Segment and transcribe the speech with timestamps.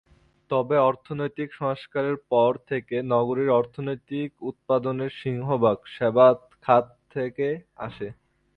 [0.51, 6.27] তবে অর্থনৈতিক সংস্কারের পর থেকে নগরীর অর্থনৈতিক উৎপাদনের সিংহভাগ সেবা
[6.65, 6.85] খাত
[7.15, 7.47] থেকে
[7.79, 8.07] আসে।